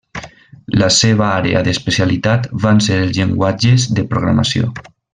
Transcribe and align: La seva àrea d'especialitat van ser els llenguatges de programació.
La 0.83 0.87
seva 0.95 1.27
àrea 1.41 1.61
d'especialitat 1.69 2.49
van 2.65 2.81
ser 2.89 2.99
els 3.05 3.15
llenguatges 3.21 3.87
de 4.01 4.11
programació. 4.15 4.73